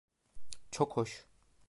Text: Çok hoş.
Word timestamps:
Çok 0.71 0.97
hoş. 0.97 1.27